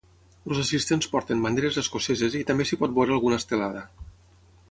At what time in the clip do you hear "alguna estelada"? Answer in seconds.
3.17-3.87